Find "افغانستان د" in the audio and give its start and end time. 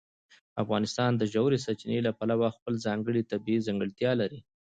0.63-1.23